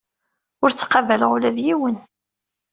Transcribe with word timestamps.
Ur 0.63 0.69
ttqabaleɣ 0.71 1.31
ula 1.35 1.51
d 1.55 1.57
yiwen. 1.65 1.97